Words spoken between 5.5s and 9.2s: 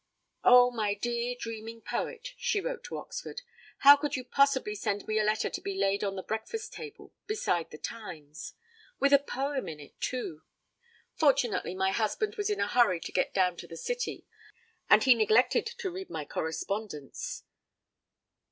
be laid on the breakfast table beside The Times! With a